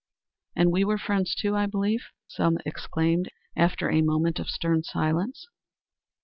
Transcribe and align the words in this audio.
"And 0.55 0.71
we 0.71 0.83
were 0.83 0.97
friends, 0.97 1.35
too, 1.35 1.55
I 1.55 1.67
believe?" 1.67 2.05
Selma 2.27 2.61
exclaimed, 2.65 3.29
after 3.55 3.91
a 3.91 4.01
moment 4.01 4.39
of 4.39 4.49
stern 4.49 4.81
silence. 4.81 5.45